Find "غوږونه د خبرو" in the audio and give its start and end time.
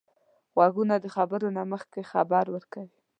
0.53-1.47